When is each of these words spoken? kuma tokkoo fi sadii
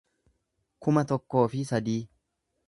kuma 0.85 1.03
tokkoo 1.11 1.45
fi 1.53 1.63
sadii 1.73 2.01